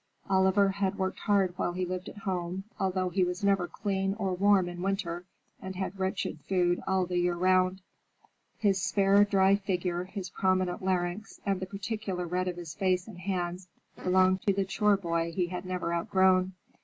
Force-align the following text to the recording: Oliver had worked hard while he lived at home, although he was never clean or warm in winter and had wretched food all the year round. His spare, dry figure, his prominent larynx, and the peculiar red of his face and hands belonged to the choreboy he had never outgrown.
Oliver 0.31 0.69
had 0.69 0.97
worked 0.97 1.19
hard 1.19 1.53
while 1.57 1.73
he 1.73 1.85
lived 1.85 2.09
at 2.09 2.17
home, 2.17 2.63
although 2.79 3.09
he 3.09 3.23
was 3.23 3.43
never 3.43 3.67
clean 3.67 4.15
or 4.15 4.33
warm 4.33 4.67
in 4.67 4.81
winter 4.81 5.25
and 5.61 5.75
had 5.75 5.99
wretched 5.99 6.39
food 6.49 6.81
all 6.87 7.05
the 7.05 7.19
year 7.19 7.35
round. 7.35 7.83
His 8.57 8.81
spare, 8.81 9.23
dry 9.23 9.57
figure, 9.57 10.05
his 10.05 10.31
prominent 10.31 10.81
larynx, 10.83 11.39
and 11.45 11.59
the 11.59 11.67
peculiar 11.67 12.25
red 12.25 12.47
of 12.47 12.55
his 12.57 12.73
face 12.73 13.07
and 13.07 13.19
hands 13.19 13.67
belonged 13.95 14.41
to 14.47 14.53
the 14.53 14.65
choreboy 14.65 15.33
he 15.35 15.49
had 15.49 15.65
never 15.67 15.93
outgrown. 15.93 16.53